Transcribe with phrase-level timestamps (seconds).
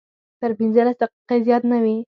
[0.39, 1.95] تر پنځلس دقیقې زیات نه وي.